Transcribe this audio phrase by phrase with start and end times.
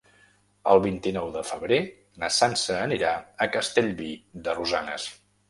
[0.69, 1.77] El vint-i-nou de febrer
[2.23, 4.11] na Sança anirà a Castellví
[4.49, 5.09] de Rosanes.